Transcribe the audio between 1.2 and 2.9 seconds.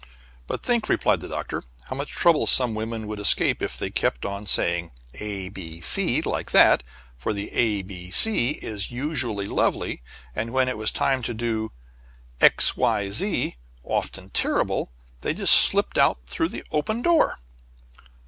Doctor, "how much trouble some